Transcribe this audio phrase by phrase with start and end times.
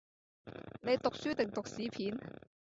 [0.81, 2.17] 你讀書定讀屎片？